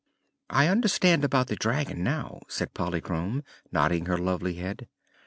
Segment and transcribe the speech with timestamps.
[0.49, 4.87] "I understand about the dragon, now," said Polychrome, nodding her lovely head.